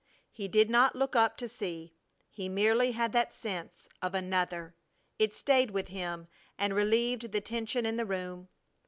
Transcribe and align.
He 0.31 0.47
did 0.47 0.67
not 0.67 0.95
look 0.95 1.15
up 1.15 1.37
to 1.37 1.47
see. 1.47 1.93
He 2.31 2.49
merely 2.49 2.93
had 2.93 3.11
that 3.13 3.35
sense 3.35 3.87
of 4.01 4.15
Another. 4.15 4.73
It 5.19 5.31
stayed 5.31 5.69
with 5.69 5.89
him 5.89 6.27
and 6.57 6.73
relieved 6.73 7.31
the 7.31 7.39
tension 7.39 7.85
in 7.85 7.97
the 7.97 8.05
room. 8.07 8.47